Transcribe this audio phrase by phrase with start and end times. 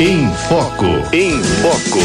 [0.00, 0.86] Em Foco.
[1.12, 2.00] Em Foco.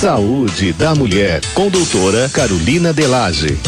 [0.00, 3.58] Saúde da Mulher, com doutora Carolina Delage.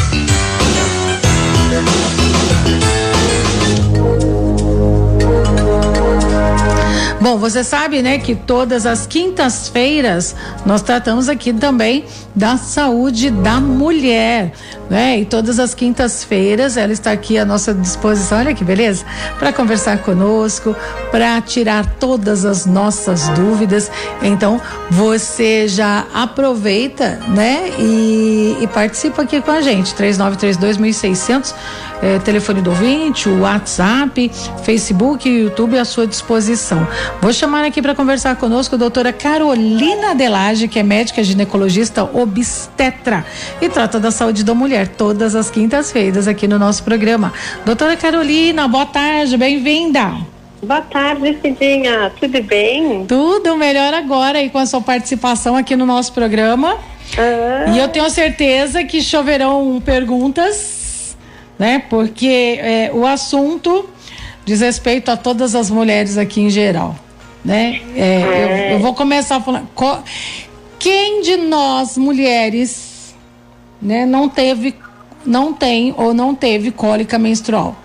[7.20, 13.60] Bom, você sabe, né, que todas as quintas-feiras nós tratamos aqui também da saúde da
[13.60, 14.52] mulher,
[14.90, 15.20] né?
[15.20, 19.04] E todas as quintas-feiras ela está aqui à nossa disposição, olha que beleza,
[19.38, 20.74] para conversar conosco,
[21.12, 23.90] para tirar todas as nossas dúvidas.
[24.20, 31.54] Então, você já aproveita, né, e, e participa aqui com a gente, 3932 1600
[32.02, 34.30] é, telefone do ouvinte, o WhatsApp,
[34.64, 36.86] Facebook e YouTube à sua disposição.
[37.20, 43.24] Vou chamar aqui para conversar conosco a doutora Carolina Delage, que é médica ginecologista obstetra
[43.60, 47.32] e trata da saúde da mulher todas as quintas-feiras aqui no nosso programa.
[47.64, 50.12] Doutora Carolina, boa tarde, bem-vinda.
[50.62, 52.12] Boa tarde, Cidinha.
[52.20, 53.06] Tudo bem?
[53.06, 56.76] Tudo melhor agora e com a sua participação aqui no nosso programa.
[57.16, 57.70] Ah.
[57.74, 60.80] E eu tenho certeza que choverão perguntas
[61.60, 61.82] né?
[61.90, 63.86] Porque é, o assunto
[64.46, 66.96] diz respeito a todas as mulheres aqui em geral,
[67.44, 67.82] né?
[67.94, 69.68] É, eu, eu, vou começar falando
[70.78, 72.89] quem de nós mulheres,
[73.80, 74.74] né, não teve,
[75.24, 77.76] não tem ou não teve cólica menstrual,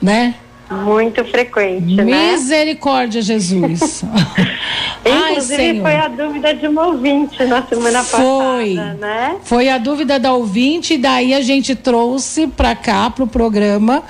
[0.00, 0.34] né?
[0.70, 2.32] Muito frequente, né?
[2.32, 4.04] Misericórdia, Jesus.
[5.04, 9.36] Inclusive Ai, foi a dúvida de uma ouvinte na semana foi, passada, né?
[9.42, 14.04] Foi a dúvida da ouvinte, e daí a gente trouxe para cá, para o programa,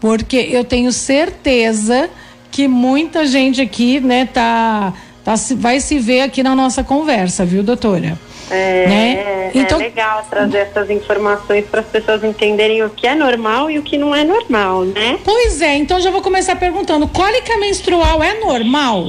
[0.00, 2.08] porque eu tenho certeza
[2.50, 7.62] que muita gente aqui, né, tá, tá, vai se ver aqui na nossa conversa, viu,
[7.62, 8.18] doutora?
[8.50, 9.14] É, né?
[9.14, 13.70] é então, é legal trazer essas informações para as pessoas entenderem o que é normal
[13.70, 15.18] e o que não é normal, né?
[15.24, 19.04] Pois é, então já vou começar perguntando: cólica menstrual é normal?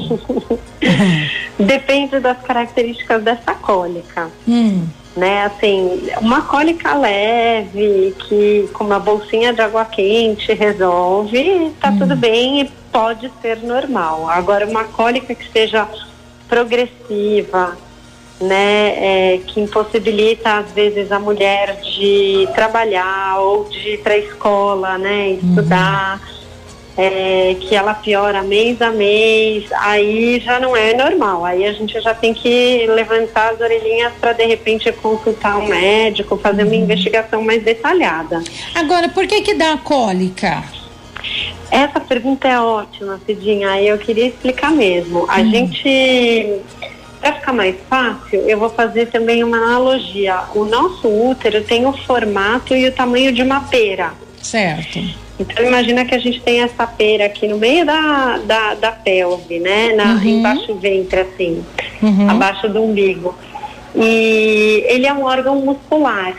[1.59, 4.30] Depende das características dessa cólica.
[4.47, 4.87] Hum.
[5.15, 11.97] Né, assim, uma cólica leve, que com uma bolsinha de água quente resolve, tá hum.
[11.97, 14.30] tudo bem e pode ser normal.
[14.30, 15.87] Agora, uma cólica que seja
[16.47, 17.76] progressiva,
[18.39, 24.17] né, é, que impossibilita às vezes a mulher de trabalhar ou de ir para a
[24.17, 27.03] escola, né, estudar, uhum.
[27.03, 31.45] é, que ela piora mês a mês, aí já não é normal.
[31.45, 36.37] Aí a gente já tem que levantar as orelhinhas para de repente consultar um médico,
[36.37, 36.83] fazer uma uhum.
[36.83, 38.43] investigação mais detalhada.
[38.76, 40.64] Agora, por que que dá a cólica?
[41.70, 43.81] Essa pergunta é ótima, Cidinha.
[43.81, 45.26] Eu queria explicar mesmo.
[45.27, 45.49] A uhum.
[45.49, 46.61] gente
[47.20, 50.42] para ficar mais fácil, eu vou fazer também uma analogia.
[50.55, 54.14] O nosso útero tem o formato e o tamanho de uma pera.
[54.42, 55.00] Certo.
[55.39, 59.60] Então imagina que a gente tem essa pera aqui no meio da, da, da pelve,
[59.60, 59.94] né?
[59.94, 60.23] Na, uhum.
[60.23, 61.64] Embaixo do ventre, assim,
[62.02, 62.30] uhum.
[62.30, 63.36] abaixo do umbigo.
[63.95, 66.36] E ele é um órgão muscular.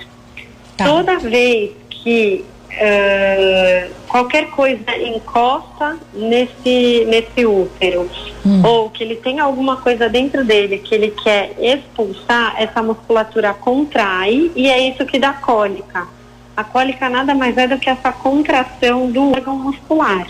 [0.77, 0.85] Tá.
[0.85, 8.09] Toda vez que uh, qualquer coisa encosta nesse, nesse útero,
[8.45, 8.63] hum.
[8.65, 14.51] ou que ele tem alguma coisa dentro dele que ele quer expulsar, essa musculatura contrai
[14.55, 16.07] e é isso que dá cólica.
[16.57, 20.27] A cólica nada mais é do que essa contração do órgão muscular.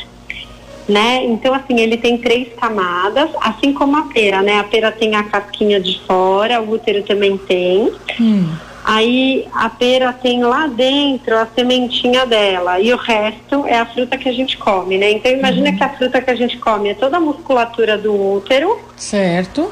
[0.87, 1.22] Né?
[1.25, 4.59] Então, assim, ele tem três camadas, assim como a pera, né?
[4.59, 7.93] A pera tem a casquinha de fora, o útero também tem.
[8.19, 8.49] Hum.
[8.91, 14.16] Aí a pera tem lá dentro a sementinha dela e o resto é a fruta
[14.16, 15.10] que a gente come, né?
[15.10, 15.76] Então imagina uhum.
[15.76, 18.78] que a fruta que a gente come é toda a musculatura do útero.
[18.97, 19.71] Certo.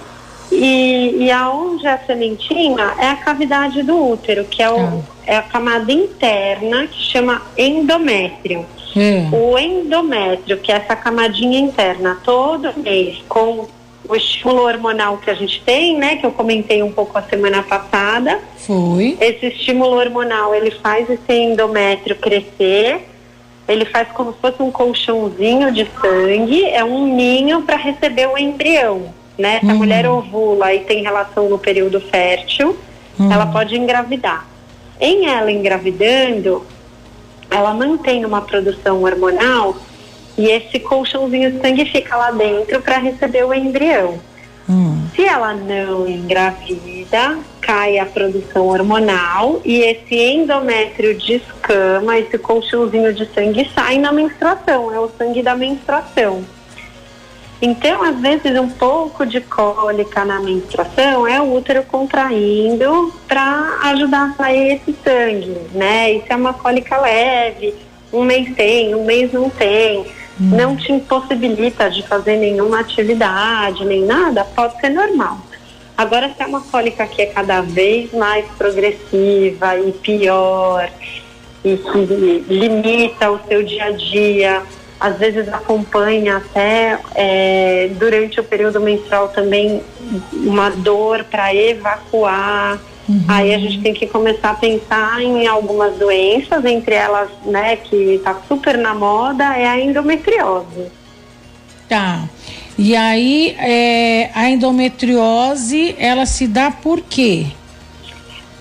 [0.53, 5.00] E, e aonde é a sementinha é a cavidade do útero, que é, o, ah.
[5.25, 8.66] é a camada interna que chama endométrio.
[8.94, 9.31] Hum.
[9.33, 13.66] O endométrio, que é essa camadinha interna, todo mês com
[14.08, 17.62] o estímulo hormonal que a gente tem, né, que eu comentei um pouco a semana
[17.62, 18.40] passada.
[18.58, 19.16] Foi.
[19.20, 23.06] Esse estímulo hormonal, ele faz esse endométrio crescer,
[23.68, 28.38] ele faz como se fosse um colchãozinho de sangue, é um ninho para receber o
[28.38, 29.60] embrião, né?
[29.60, 29.78] Se a uhum.
[29.78, 32.76] mulher ovula e tem relação no período fértil,
[33.18, 33.32] uhum.
[33.32, 34.47] ela pode engravidar.
[35.00, 36.64] Em ela engravidando,
[37.50, 39.76] ela mantém uma produção hormonal
[40.36, 44.18] e esse colchãozinho de sangue fica lá dentro para receber o embrião.
[44.68, 45.06] Hum.
[45.15, 53.27] Se ela não engravida, cai a produção hormonal e esse endométrio descama, esse colchãozinho de
[53.33, 56.44] sangue sai na menstruação, é o sangue da menstruação.
[57.62, 64.30] Então, às vezes, um pouco de cólica na menstruação é o útero contraindo para ajudar
[64.30, 66.12] a sair esse sangue, né?
[66.12, 67.74] Isso é uma cólica leve,
[68.12, 70.04] um mês tem, um mês não tem
[70.38, 75.38] não te impossibilita de fazer nenhuma atividade, nem nada, pode ser normal.
[75.97, 80.91] Agora, se é uma cólica que é cada vez mais progressiva e pior,
[81.65, 84.62] e que limita o seu dia a dia,
[85.00, 89.83] às vezes acompanha até é, durante o período menstrual também
[90.33, 92.78] uma dor para evacuar.
[93.08, 93.24] Uhum.
[93.28, 97.97] Aí a gente tem que começar a pensar em algumas doenças, entre elas, né, que
[98.14, 100.91] está super na moda, é a endometriose.
[101.88, 102.28] Tá.
[102.78, 107.47] E aí, é, a endometriose, ela se dá por quê?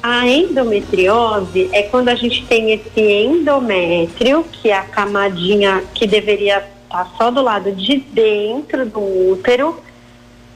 [0.02, 6.64] A endometriose é quando a gente tem esse endométrio, que é a camadinha que deveria
[6.84, 9.00] estar só do lado de dentro do
[9.32, 9.82] útero.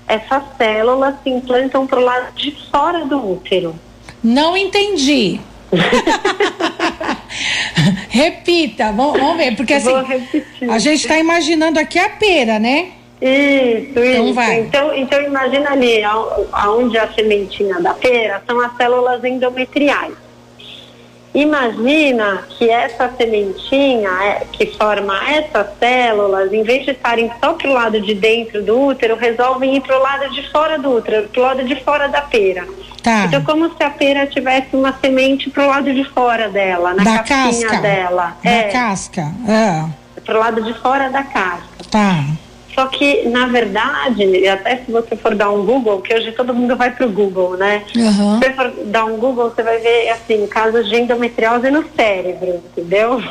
[0.10, 3.76] Essas células se implantam para o lado de fora do útero.
[4.24, 5.40] Não entendi.
[8.10, 9.94] Repita, vamos, vamos, ver, porque assim,
[10.68, 12.94] a gente está imaginando aqui a pera, né?
[13.22, 14.34] Isso, então isso.
[14.34, 14.62] Vai.
[14.62, 16.02] Então, então imagina ali,
[16.52, 20.16] aonde a sementinha da pera são as células endometriais.
[21.34, 27.70] Imagina que essa sementinha é, que forma essas células, em vez de estarem só para
[27.70, 31.30] o lado de dentro do útero, resolvem ir para o lado de fora do útero,
[31.30, 32.66] para o lado de fora da pera.
[33.04, 33.26] Tá.
[33.26, 37.04] Então, como se a pera tivesse uma semente para o lado de fora dela, na
[37.04, 38.38] da casca dela.
[38.44, 39.32] Da é, casca.
[39.48, 40.22] É.
[40.22, 41.64] Para o lado de fora da casca.
[41.90, 42.24] Tá.
[42.80, 46.78] Só que, na verdade, até se você for dar um Google, que hoje todo mundo
[46.78, 47.84] vai pro Google, né?
[47.94, 48.40] Uhum.
[48.40, 52.64] Se você for dar um Google, você vai ver, assim, casos de endometriose no cérebro,
[52.72, 53.22] entendeu?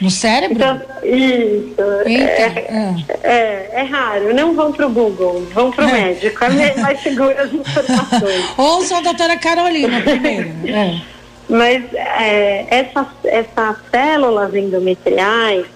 [0.00, 0.54] No cérebro?
[0.54, 1.74] Então, isso.
[2.06, 4.32] É, é, é, é, raro.
[4.32, 5.92] Não vão pro Google, vão pro é.
[5.92, 6.44] médico.
[6.44, 8.50] É mais seguro as informações.
[8.56, 10.48] Ouça a doutora Carolina primeiro.
[10.64, 11.00] É.
[11.48, 15.66] Mas é, essas, essas células endometriais,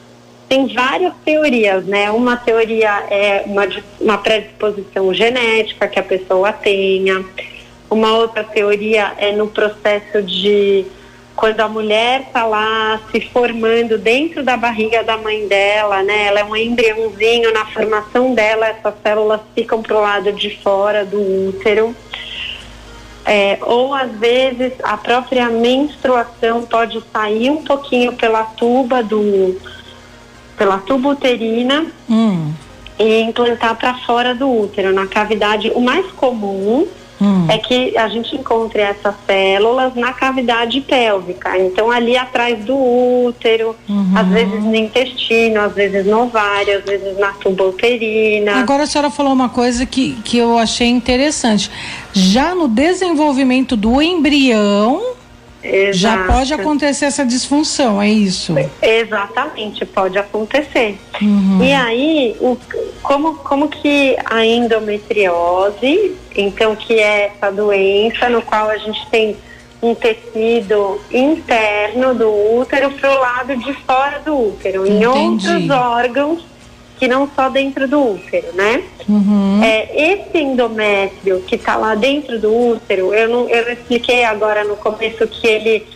[0.49, 2.11] tem várias teorias, né?
[2.11, 3.67] Uma teoria é uma,
[4.01, 7.25] uma predisposição genética que a pessoa tenha.
[7.91, 10.87] Uma outra teoria é no processo de
[11.35, 16.27] quando a mulher está lá se formando dentro da barriga da mãe dela, né?
[16.27, 21.05] Ela é um embriãozinho, na formação dela, essas células ficam para o lado de fora
[21.05, 21.95] do útero.
[23.25, 29.61] É, ou às vezes a própria menstruação pode sair um pouquinho pela tuba do,
[30.57, 32.53] pela tuba uterina hum.
[32.99, 35.71] e implantar para fora do útero, na cavidade.
[35.75, 36.87] O mais comum
[37.21, 37.47] hum.
[37.49, 41.59] é que a gente encontre essas células na cavidade pélvica.
[41.59, 44.13] Então, ali atrás do útero, uhum.
[44.15, 48.57] às vezes no intestino, às vezes no ovário, às vezes na tuba uterina.
[48.57, 51.71] Agora a senhora falou uma coisa que, que eu achei interessante.
[52.13, 55.17] Já no desenvolvimento do embrião
[55.69, 55.97] Exato.
[55.97, 58.55] Já pode acontecer essa disfunção, é isso?
[58.81, 60.99] Exatamente, pode acontecer.
[61.21, 61.63] Uhum.
[61.63, 62.57] E aí, o,
[63.03, 69.37] como, como que a endometriose, então que é essa doença no qual a gente tem
[69.83, 75.05] um tecido interno do útero para o lado de fora do útero, Entendi.
[75.05, 76.56] em outros órgãos
[76.99, 78.83] que não só dentro do útero, né?
[79.09, 79.63] Uhum.
[79.63, 84.77] É, esse endométrio que está lá dentro do útero, eu não, eu expliquei agora no
[84.77, 85.87] começo que ele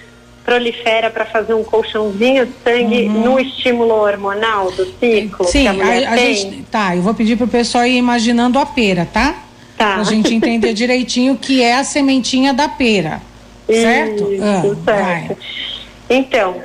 [0.44, 3.24] prolifera para fazer um colchãozinho de sangue uhum.
[3.24, 5.46] no estímulo hormonal do ciclo.
[5.46, 6.96] Sim, a, a, a gente, tá.
[6.96, 9.34] Eu vou pedir pro pessoal ir imaginando a pera, tá?
[9.76, 9.94] Tá.
[9.94, 13.22] Pra gente entender direitinho o que é a sementinha da pera.
[13.66, 14.32] Certo?
[14.32, 14.84] Isso, ah, certo.
[14.84, 15.36] Vai.
[16.10, 16.56] Então,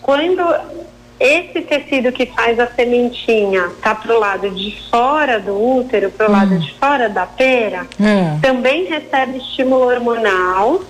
[0.00, 0.42] quando
[1.20, 6.32] esse tecido que faz a sementinha tá pro lado de fora do útero, pro hum.
[6.32, 8.38] lado de fora da pera, é.
[8.40, 10.80] também recebe estímulo hormonal,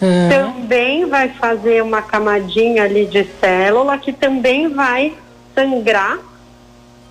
[0.00, 0.28] é.
[0.28, 5.12] também vai fazer uma camadinha ali de célula que também vai
[5.56, 6.18] sangrar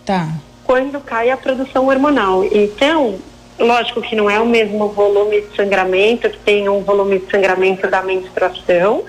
[0.06, 0.30] tá.
[0.64, 2.46] quando cai a produção hormonal.
[2.46, 3.20] Então,
[3.60, 7.88] lógico que não é o mesmo volume de sangramento, que tem um volume de sangramento
[7.90, 9.04] da menstruação,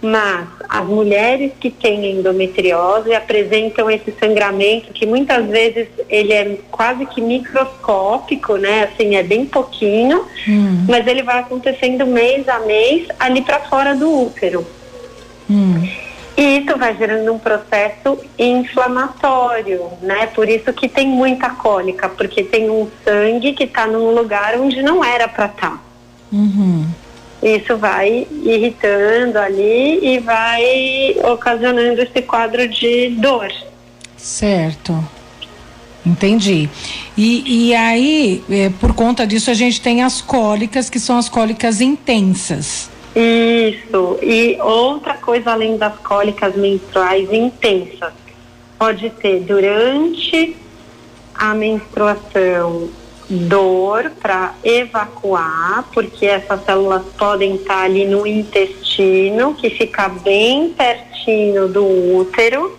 [0.00, 7.06] mas as mulheres que têm endometriose apresentam esse sangramento que muitas vezes ele é quase
[7.06, 8.84] que microscópico, né?
[8.84, 10.84] Assim, é bem pouquinho, hum.
[10.88, 14.66] mas ele vai acontecendo mês a mês ali para fora do útero.
[15.50, 15.88] Hum.
[16.36, 20.26] E isso vai gerando um processo inflamatório, né?
[20.26, 24.82] Por isso que tem muita cólica, porque tem um sangue que está num lugar onde
[24.82, 25.70] não era para estar.
[25.70, 25.80] Tá.
[26.30, 26.86] Uhum
[27.54, 33.48] isso vai irritando ali e vai ocasionando esse quadro de dor.
[34.16, 35.04] Certo.
[36.04, 36.68] Entendi.
[37.16, 41.28] E, e aí, é, por conta disso, a gente tem as cólicas, que são as
[41.28, 42.90] cólicas intensas.
[43.14, 44.18] Isso.
[44.22, 48.12] E outra coisa além das cólicas menstruais intensas.
[48.78, 50.56] pode ter durante
[51.34, 52.88] a menstruação
[53.28, 61.68] dor para evacuar, porque essas células podem estar ali no intestino, que fica bem pertinho
[61.68, 61.84] do
[62.16, 62.78] útero,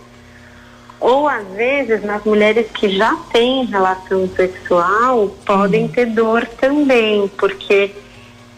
[1.00, 7.92] ou às vezes nas mulheres que já têm relação sexual podem ter dor também, porque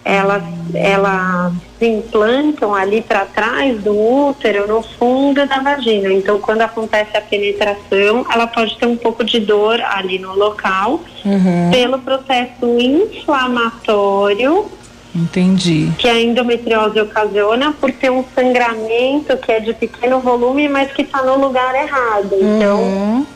[0.04, 0.42] elas,
[0.74, 3.92] elas se implantam ali para trás do
[4.28, 6.12] útero, no fundo da vagina.
[6.12, 11.00] Então, quando acontece a penetração, ela pode ter um pouco de dor ali no local,
[11.24, 11.70] uhum.
[11.70, 14.66] pelo processo inflamatório.
[15.14, 15.92] Entendi.
[15.98, 21.02] Que a endometriose ocasiona por ter um sangramento que é de pequeno volume, mas que
[21.02, 22.36] está no lugar errado.
[22.40, 23.26] Então, uhum.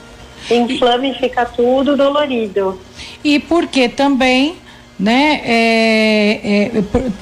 [0.50, 2.78] inflama e fica tudo dolorido.
[3.24, 4.56] E porque também
[4.98, 5.40] né?
[5.44, 6.70] É,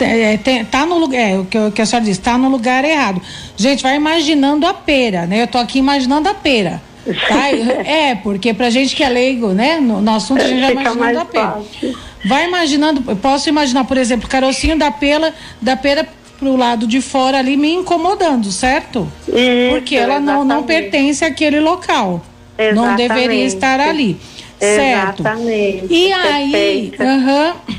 [0.00, 3.20] é, é, tá no lugar, é, o que, a senhora disse, está no lugar errado.
[3.56, 5.42] Gente, vai imaginando a pera, né?
[5.42, 6.82] Eu tô aqui imaginando a pera.
[7.28, 7.50] Tá?
[7.84, 9.80] é, porque pra gente que é leigo, né?
[9.80, 11.52] No, no assunto a gente vai imaginando a pera.
[11.52, 11.98] Fácil.
[12.24, 16.06] Vai imaginando, eu posso imaginar, por exemplo, o carocinho da pera, da pera
[16.38, 19.10] pro lado de fora ali me incomodando, certo?
[19.28, 22.24] Isso, porque ela não, não pertence àquele local.
[22.58, 22.74] Exatamente.
[22.74, 24.20] Não deveria estar ali.
[24.62, 25.21] Certo.
[25.21, 25.87] Exatamente.
[25.90, 27.76] E aí, uhum,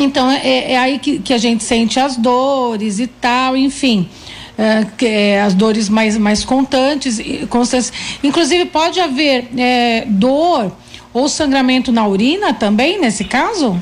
[0.00, 4.08] então é, é aí que, que, a gente sente as dores e tal, enfim.
[4.58, 7.92] É, que, é, as dores mais, mais constantes, constantes.
[8.24, 10.72] Inclusive, pode haver é, dor
[11.14, 13.80] ou sangramento na urina também, nesse caso?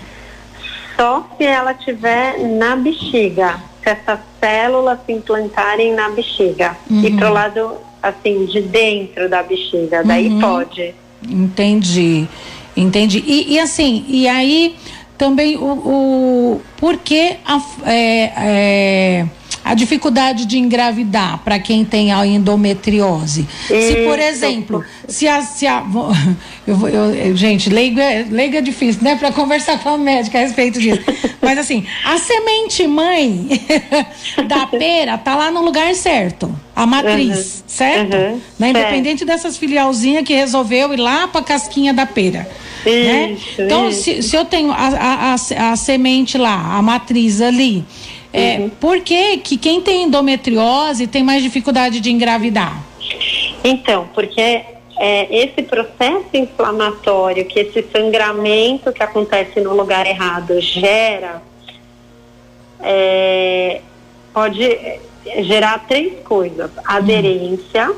[0.95, 6.77] Só se ela tiver na bexiga, se essas células se implantarem na bexiga.
[6.91, 7.03] Uhum.
[7.03, 10.41] E pro lado, assim, de dentro da bexiga, daí uhum.
[10.41, 10.95] pode.
[11.29, 12.29] Entendi,
[12.77, 13.23] entendi.
[13.27, 14.77] E, e assim, e aí
[15.17, 19.27] também o, o por que a, é, é,
[19.65, 23.47] a dificuldade de engravidar para quem tem a endometriose?
[23.67, 25.43] Se, por exemplo, se a.
[25.43, 25.85] Se a
[26.67, 29.15] eu, eu, gente, leigo é, leigo é difícil, né?
[29.15, 31.01] Para conversar com a médica a respeito disso.
[31.41, 33.49] Mas assim, a semente mãe
[34.49, 36.53] da pera tá lá no lugar certo.
[36.75, 37.63] A matriz, uhum.
[37.69, 38.17] certo?
[38.17, 38.41] Uhum.
[38.59, 38.71] Né?
[38.71, 39.29] Independente certo.
[39.29, 42.49] dessas filialzinhas que resolveu ir lá para a casquinha da pera.
[42.85, 43.33] Né?
[43.33, 43.63] Isso?
[43.63, 44.03] Então, isso.
[44.03, 47.85] Se, se eu tenho a, a, a, a semente lá, a matriz ali,
[48.33, 48.69] é, uhum.
[48.69, 52.85] por que, que quem tem endometriose tem mais dificuldade de engravidar?
[53.65, 54.63] Então, porque
[54.99, 61.43] é, esse processo inflamatório, que esse sangramento que acontece no lugar errado gera,
[62.81, 63.81] é,
[64.33, 65.01] pode
[65.41, 67.93] gerar três coisas: aderência.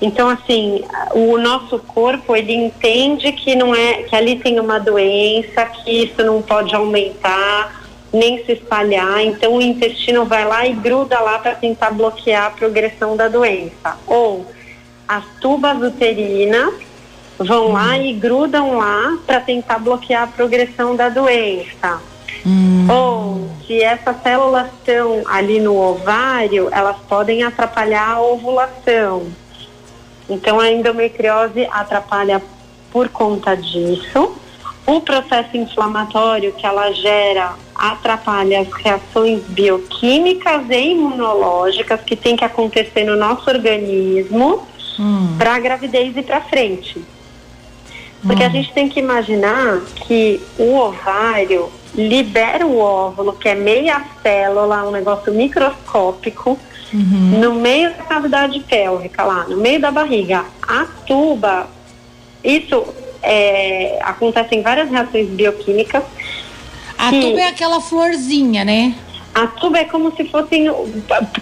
[0.00, 0.82] Então, assim,
[1.14, 6.24] o nosso corpo ele entende que não é que ali tem uma doença, que isso
[6.24, 9.24] não pode aumentar nem se espalhar.
[9.24, 13.96] Então, o intestino vai lá e gruda lá para tentar bloquear a progressão da doença.
[14.06, 14.44] Ou
[15.16, 16.72] as tubas uterinas
[17.38, 18.02] vão lá uhum.
[18.02, 22.00] e grudam lá para tentar bloquear a progressão da doença.
[22.46, 22.86] Hum.
[22.90, 29.26] Ou se essas células estão ali no ovário, elas podem atrapalhar a ovulação.
[30.30, 32.42] Então a endometriose atrapalha
[32.90, 34.34] por conta disso.
[34.86, 42.44] O processo inflamatório que ela gera atrapalha as reações bioquímicas e imunológicas que tem que
[42.44, 44.66] acontecer no nosso organismo
[44.98, 45.34] hum.
[45.38, 47.02] para a gravidez e para frente.
[48.22, 48.46] Porque hum.
[48.46, 54.84] a gente tem que imaginar que o ovário libera o óvulo, que é meia célula,
[54.84, 56.58] um negócio microscópico,
[56.92, 57.40] uhum.
[57.40, 60.44] no meio da cavidade pélvica, lá, no meio da barriga.
[60.62, 61.68] A tuba,
[62.42, 62.84] isso
[63.22, 66.02] é, acontece em várias reações bioquímicas.
[66.98, 68.94] A que, tuba é aquela florzinha, né?
[69.34, 70.66] A tuba é como se fosse.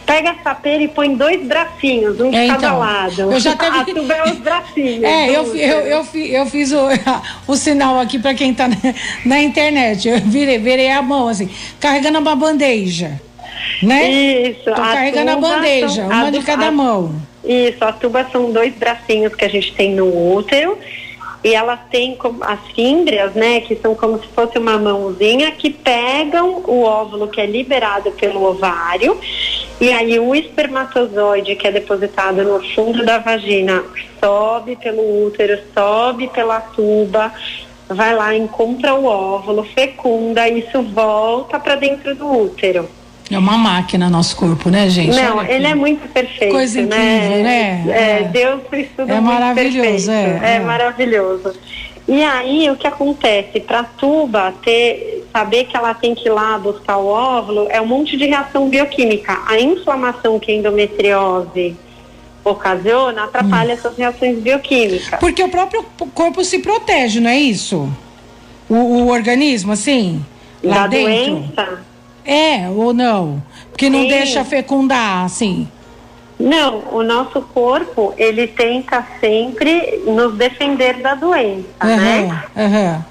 [0.06, 3.20] Pega a sapeira e põe dois bracinhos, um de é, cada então, lado.
[3.23, 3.78] Eu já teve...
[3.78, 5.02] A tuba é os bracinhos.
[5.02, 6.78] É, eu, eu, eu, eu, fiz o,
[7.49, 8.76] o sinal aqui para quem está na,
[9.25, 10.09] na, internet.
[10.09, 13.20] Eu virei, virei a mão, assim, carregando uma bandeja.
[13.82, 14.11] Né?
[14.11, 14.64] Isso.
[14.64, 17.14] Tô carregando a bandeja, uma de cada a, mão.
[17.44, 20.78] Isso, a tuba são dois bracinhos que a gente tem no útero
[21.42, 26.62] e elas têm as fímbrias, né, que são como se fosse uma mãozinha que pegam
[26.66, 29.18] o óvulo que é liberado pelo ovário
[29.80, 33.82] e aí o espermatozoide que é depositado no fundo da vagina
[34.23, 37.32] sobe pelo útero, sobe pela tuba,
[37.88, 42.87] vai lá, encontra o óvulo, fecunda, e isso volta para dentro do útero.
[43.30, 45.14] É uma máquina nosso corpo, né, gente?
[45.14, 46.52] Não, ele é muito perfeito.
[46.52, 47.42] Coisa incrível, né?
[47.42, 47.84] né?
[47.88, 48.25] É, é.
[48.25, 50.10] Deus fez tudo é maravilhoso, perfeito.
[50.10, 51.52] É, é, é maravilhoso.
[52.08, 53.60] E aí o que acontece?
[53.60, 57.80] Para a tuba ter, saber que ela tem que ir lá buscar o óvulo, é
[57.80, 59.38] um monte de reação bioquímica.
[59.46, 61.76] A inflamação que a endometriose
[62.42, 63.78] ocasiona atrapalha hum.
[63.78, 65.20] essas reações bioquímicas.
[65.20, 67.88] Porque o próprio corpo se protege, não é isso?
[68.68, 70.25] O, o organismo, assim,
[70.64, 71.34] lá da dentro.
[71.37, 71.89] Doença?
[72.25, 73.43] É, ou não?
[73.71, 74.09] Porque não Sim.
[74.09, 75.69] deixa fecundar, assim.
[76.41, 82.45] Não, o nosso corpo, ele tenta sempre nos defender da doença, uhum, né?
[82.57, 83.05] Uhum.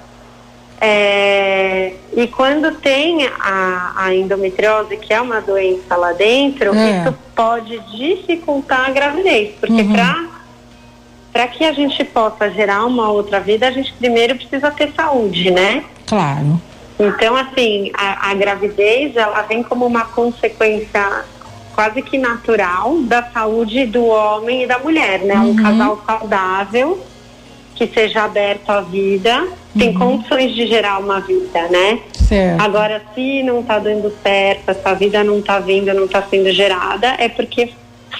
[0.80, 7.02] É, e quando tem a, a, endometriose, que é uma doença lá dentro, é.
[7.02, 9.92] isso pode dificultar a gravidez, porque uhum.
[11.32, 15.50] para que a gente possa gerar uma outra vida, a gente primeiro precisa ter saúde,
[15.50, 15.84] né?
[16.06, 16.60] Claro.
[17.00, 21.24] Então, assim, a, a gravidez, ela vem como uma consequência
[21.74, 25.36] quase que natural da saúde do homem e da mulher, né?
[25.36, 25.50] Uhum.
[25.50, 27.02] Um casal saudável
[27.74, 30.18] que seja aberto à vida, tem uhum.
[30.18, 32.00] condições de gerar uma vida, né?
[32.12, 32.60] Certo.
[32.60, 37.14] Agora, se não está dando certo, essa vida não está vindo, não está sendo gerada,
[37.18, 37.72] é porque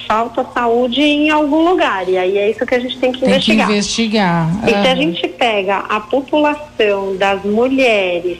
[0.07, 2.09] falta saúde em algum lugar.
[2.09, 3.67] E aí é isso que a gente tem que tem investigar.
[3.67, 4.49] Que investigar.
[4.65, 8.39] E se a gente pega a população das mulheres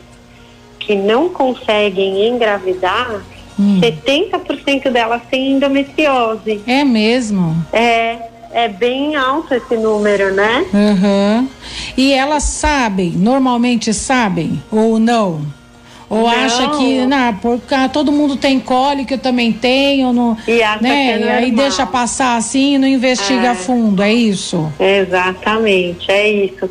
[0.86, 3.22] que não conseguem engravidar,
[3.60, 3.80] hum.
[3.80, 6.62] 70% delas têm endometriose.
[6.66, 7.56] É mesmo?
[7.72, 8.18] É,
[8.52, 10.66] é bem alto esse número, né?
[10.74, 11.48] Uhum.
[11.96, 15.42] E elas sabem, normalmente sabem ou não?
[16.10, 16.28] Ou não.
[16.28, 21.18] acha que, não, porque todo mundo tem cólica, eu também tenho, não, e acha né?
[21.18, 23.50] que é aí deixa passar assim e não investiga é.
[23.52, 24.70] a fundo, é isso?
[24.78, 26.70] Exatamente, é isso.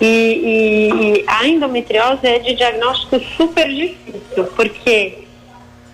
[0.00, 5.26] E, e, e a endometriose é de diagnóstico super difícil, porque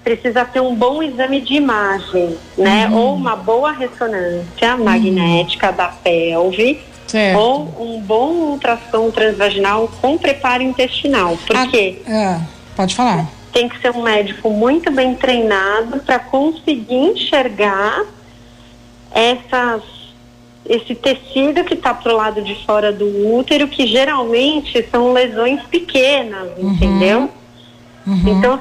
[0.03, 2.89] precisa ter um bom exame de imagem, né?
[2.89, 2.97] Uhum.
[2.97, 4.85] Ou uma boa ressonância uhum.
[4.85, 7.39] magnética da pelve, certo.
[7.39, 11.39] ou um bom ultrassom transvaginal com preparo intestinal.
[11.47, 12.41] Porque ah, é,
[12.75, 13.29] pode falar.
[13.53, 18.03] Tem que ser um médico muito bem treinado para conseguir enxergar
[19.13, 20.02] essas
[20.69, 26.49] esse tecido que está pro lado de fora do útero, que geralmente são lesões pequenas,
[26.57, 26.73] uhum.
[26.73, 27.31] entendeu?
[28.07, 28.39] Uhum.
[28.39, 28.59] Então,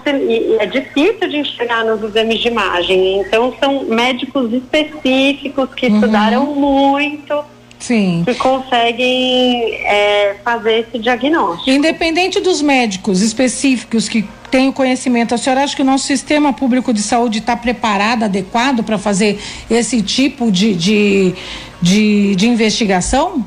[0.59, 3.21] é difícil de enxergar nos exames de imagem.
[3.21, 5.95] Então, são médicos específicos que uhum.
[5.95, 7.43] estudaram muito.
[7.79, 8.21] Sim.
[8.23, 11.67] que conseguem é, fazer esse diagnóstico.
[11.67, 16.53] Independente dos médicos específicos que têm o conhecimento, a senhora acha que o nosso sistema
[16.53, 21.33] público de saúde está preparado, adequado para fazer esse tipo de, de,
[21.81, 23.45] de, de investigação?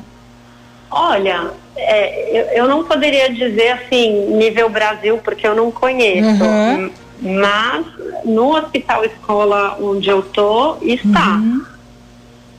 [0.90, 6.44] Olha, é, eu, eu, não poderia dizer assim, nível Brasil, porque eu não conheço.
[6.44, 6.90] Uhum.
[7.20, 7.86] Mas
[8.24, 11.36] no hospital escola onde eu tô, está.
[11.36, 11.64] Uhum.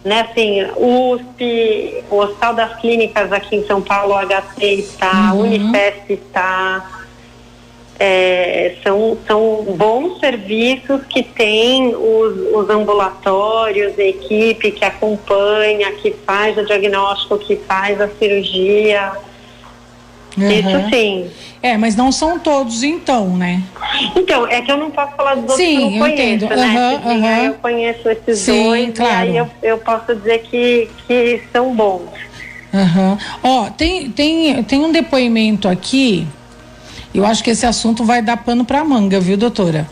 [0.04, 5.42] Né, assim, USP, o Hospital das Clínicas aqui em São Paulo, HC está, uhum.
[5.42, 7.05] Unifesp está,
[8.00, 16.12] é, são, são bons serviços que tem os, os ambulatórios, a equipe que acompanha, que
[16.26, 19.14] faz o diagnóstico, que faz a cirurgia.
[20.38, 20.52] Uhum.
[20.52, 21.32] Isso sim.
[21.64, 23.64] É, mas não são todos então, né?
[24.16, 26.56] Então, é que eu não posso falar dos outros sim, que eu não conheço, entendo.
[26.56, 27.02] né?
[27.06, 27.46] Uhum, uhum.
[27.46, 29.28] Eu conheço esses sim, dois claro.
[29.28, 32.10] e aí eu, eu posso dizer que, que são bons.
[32.74, 33.18] Uhum.
[33.42, 36.28] Ó, tem, tem, tem um depoimento aqui
[37.18, 39.88] eu acho que esse assunto vai dar pano para manga, viu, doutora?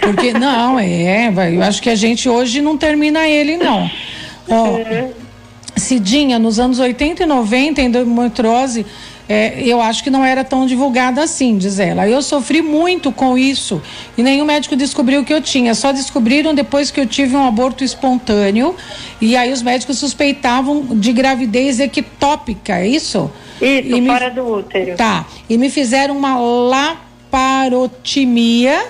[0.00, 3.90] Porque não, é, vai, eu acho que a gente hoje não termina ele, não.
[4.48, 4.78] Ó,
[5.76, 8.86] Cidinha, nos anos 80 e 90, endometriose,
[9.28, 12.06] é, eu acho que não era tão divulgada assim, diz ela.
[12.08, 13.80] Eu sofri muito com isso
[14.16, 15.74] e nenhum médico descobriu o que eu tinha.
[15.74, 18.76] Só descobriram depois que eu tive um aborto espontâneo
[19.20, 23.30] e aí os médicos suspeitavam de gravidez ectópica, é isso?
[23.62, 24.34] Isso, e fora me...
[24.34, 24.96] do útero.
[24.96, 25.24] Tá.
[25.48, 26.36] E me fizeram uma
[27.30, 28.84] laparotomia.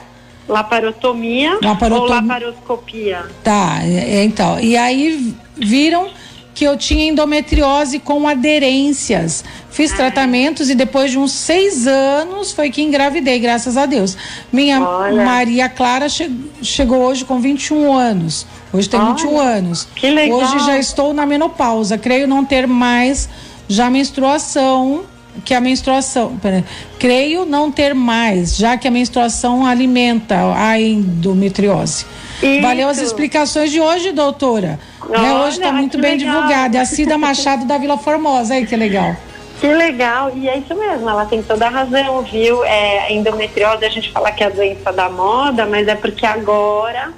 [0.48, 2.02] Laparotomia Laparotom...
[2.02, 3.26] ou laparoscopia?
[3.44, 4.58] Tá, é, é, então.
[4.58, 6.11] E aí viram
[6.54, 9.44] que eu tinha endometriose com aderências.
[9.70, 9.96] Fiz ah.
[9.96, 14.16] tratamentos e depois de uns seis anos foi que engravidei, graças a Deus.
[14.52, 15.24] Minha Olha.
[15.24, 16.30] Maria Clara che
[16.62, 18.46] chegou hoje com 21 anos.
[18.72, 19.14] Hoje tem Olha.
[19.14, 19.88] 21 anos.
[19.94, 20.38] Que legal.
[20.38, 21.96] Hoje já estou na menopausa.
[21.96, 23.28] Creio não ter mais
[23.72, 25.04] já a menstruação,
[25.44, 26.62] que a menstruação, pera,
[26.98, 32.04] creio não ter mais, já que a menstruação alimenta a endometriose.
[32.42, 32.62] Isso.
[32.62, 34.78] Valeu as explicações de hoje, doutora.
[35.08, 35.35] né?
[35.44, 36.35] Hoje está muito bem legal.
[36.35, 36.76] divulgada.
[36.76, 39.16] É a Cida Machado da Vila Formosa, aí que legal.
[39.61, 42.64] Que legal, e é isso mesmo, ela tem toda a razão, viu?
[42.64, 46.26] É, a endometriose, a gente fala que é a doença da moda, mas é porque
[46.26, 47.12] agora,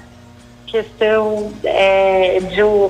[0.67, 2.89] questão é, de um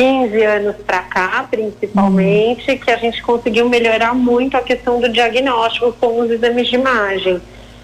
[0.00, 2.78] 15 anos para cá, principalmente, uhum.
[2.78, 7.42] que a gente conseguiu melhorar muito a questão do diagnóstico com os exames de imagem.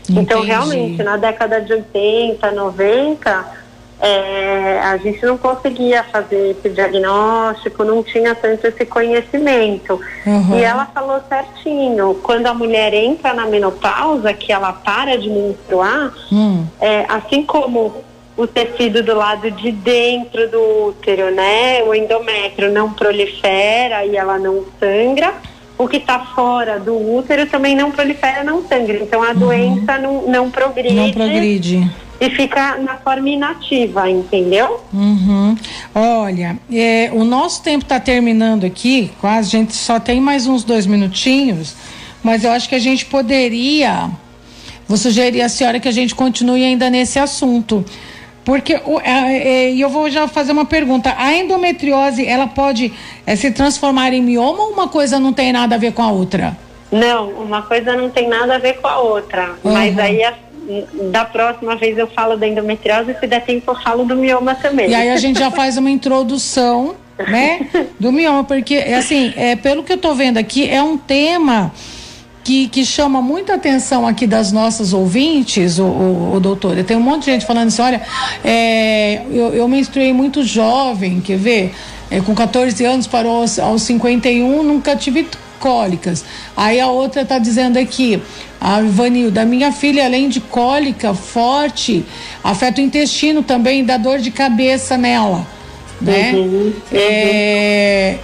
[0.09, 0.23] Então, Entendi.
[0.23, 3.47] Então, realmente, na década de 80, 90,
[4.01, 10.01] é, a gente não conseguia fazer esse diagnóstico, não tinha tanto esse conhecimento.
[10.25, 10.59] Uhum.
[10.59, 16.15] E ela falou certinho, quando a mulher entra na menopausa, que ela para de menstruar,
[16.33, 16.65] hum.
[16.81, 22.93] é, assim como o tecido do lado de dentro do útero, né, o endométrio não
[22.93, 25.33] prolifera e ela não sangra,
[25.79, 28.97] o que está fora do útero também não prolifera, não sangra.
[28.97, 29.35] Então a uhum.
[29.35, 30.95] doença não, não progride.
[30.95, 34.83] Não progride e fica na forma inativa, entendeu?
[34.93, 35.57] Uhum.
[35.95, 40.65] Olha, é, o nosso tempo está terminando aqui, quase, a gente só tem mais uns
[40.65, 41.75] dois minutinhos,
[42.23, 44.11] mas eu acho que a gente poderia,
[44.89, 47.85] vou sugerir à senhora que a gente continue ainda nesse assunto.
[48.47, 51.13] Porque e é, é, eu vou já fazer uma pergunta.
[51.19, 52.93] A endometriose, ela pode
[53.27, 56.13] é, se transformar em mioma ou uma coisa não tem nada a ver com a
[56.13, 56.57] outra?
[56.93, 59.57] Não, uma coisa não tem nada a ver com a outra.
[59.65, 59.73] Uhum.
[59.73, 60.33] Mas aí a
[61.11, 64.91] da próxima vez eu falo da endometriose, se der tempo eu falo do mioma também.
[64.91, 67.69] E aí a gente já faz uma introdução, né,
[68.01, 71.73] do mioma, porque assim, é, pelo que eu tô vendo aqui, é um tema
[72.47, 76.77] que, que chama muita atenção aqui das nossas ouvintes, o, o, o doutor.
[76.85, 78.01] Tem um monte de gente falando assim, olha,
[78.45, 81.75] é, eu, eu menstruei muito jovem, quer ver?
[82.09, 85.27] É, com 14 anos parou aos, aos 51, nunca tive
[85.59, 86.25] cólicas.
[86.57, 88.23] Aí a outra está dizendo aqui,
[88.61, 92.05] a Ivanilda, minha filha, além de cólica forte,
[92.45, 95.45] afeta o intestino também, dá dor de cabeça nela.
[96.01, 96.31] Né?
[96.33, 96.73] Uhum, uhum.
[96.93, 98.19] É,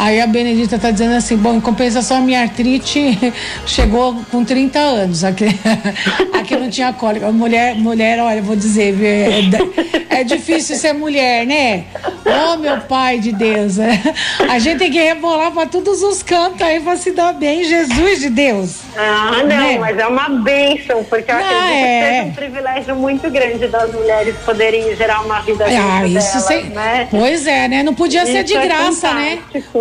[0.00, 3.18] Aí a Benedita está dizendo assim: bom, em compensação, a minha artrite
[3.66, 5.22] chegou com 30 anos.
[5.22, 5.44] Aqui,
[6.32, 7.30] aqui não tinha cólica.
[7.30, 11.84] Mulher, mulher, olha, vou dizer, é, é difícil ser mulher, né?
[12.24, 13.78] Oh, meu pai de Deus.
[13.78, 14.00] É.
[14.48, 18.20] A gente tem que rebolar para todos os cantos aí para se dar bem, Jesus
[18.20, 18.80] de Deus.
[18.96, 19.78] Ah, não, né?
[19.78, 22.00] mas é uma bênção, porque eu não, acredito é...
[22.00, 26.44] que seja um privilégio muito grande das mulheres poderem gerar uma vida ah, isso delas,
[26.44, 26.64] sem...
[26.70, 27.08] né?
[27.10, 27.82] Pois é, né?
[27.82, 29.38] Não podia isso ser de é graça, né?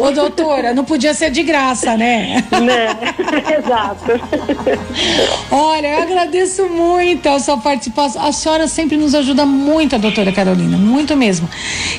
[0.09, 2.43] Ô, doutora, não podia ser de graça, né?
[2.51, 2.97] Né,
[3.59, 4.05] exato.
[5.51, 8.25] Olha, eu agradeço muito a sua participação.
[8.25, 11.47] A senhora sempre nos ajuda muito, a doutora Carolina, muito mesmo.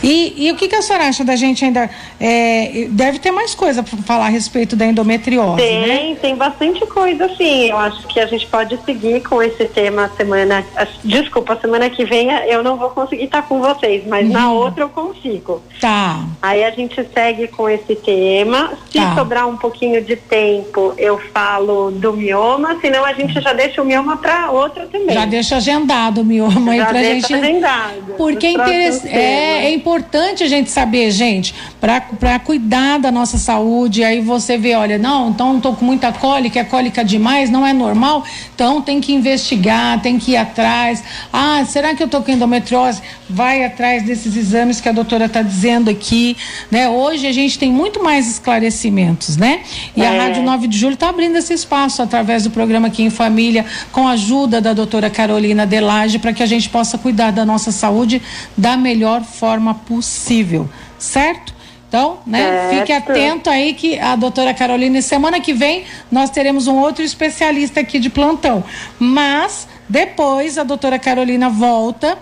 [0.03, 1.88] E, e o que, que a senhora acha da gente ainda?
[2.18, 6.16] É, deve ter mais coisa para falar a respeito da endometriose, tem, né?
[6.20, 7.70] Tem, bastante coisa, sim.
[7.70, 10.64] Eu acho que a gente pode seguir com esse tema semana.
[11.05, 14.33] Desculpa, semana que vem eu não vou conseguir estar com vocês, mas uhum.
[14.33, 15.62] na outra eu consigo.
[15.81, 16.25] Tá.
[16.42, 18.72] Aí a gente segue com esse tema.
[18.90, 19.14] Se tá.
[19.14, 23.84] sobrar um pouquinho de tempo, eu falo do mioma, senão a gente já deixa o
[23.84, 25.14] mioma para outra também.
[25.14, 27.34] Já deixa agendado o mioma já aí pra gente.
[27.34, 29.04] Agendado, Porque é, interess...
[29.04, 34.02] é, é, importante a gente saber, gente, para cuidar da nossa saúde.
[34.02, 37.72] Aí você vê, olha, não, então tô com muita cólica, é cólica demais, não é
[37.72, 41.02] normal, então tem que investigar, tem que ir atrás.
[41.32, 43.02] Ah, será que eu tô com endometriose?
[43.28, 46.36] Vai atrás desses exames que a doutora está dizendo aqui,
[46.70, 46.88] né?
[46.88, 49.62] Hoje a gente tem muito mais esclarecimentos, né?
[49.96, 50.07] E é.
[50.07, 53.66] a Rádio 9 de Julho está abrindo esse espaço através do programa Aqui em Família,
[53.90, 57.72] com a ajuda da doutora Carolina Delage, para que a gente possa cuidar da nossa
[57.72, 58.22] saúde
[58.57, 61.53] da melhor forma possível, certo?
[61.88, 62.79] Então, né, certo.
[62.79, 67.81] fique atento aí que a doutora Carolina, semana que vem, nós teremos um outro especialista
[67.81, 68.62] aqui de plantão.
[69.00, 72.16] Mas depois a doutora Carolina volta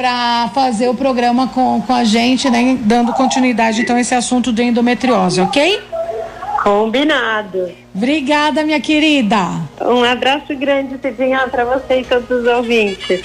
[0.00, 2.78] para fazer o programa com, com a gente, né?
[2.80, 5.78] Dando continuidade, então, a esse assunto de endometriose, ok?
[6.62, 7.70] Combinado.
[7.94, 9.36] Obrigada, minha querida.
[9.82, 13.20] Um abraço grande, Cidinha, para você e todos os ouvintes.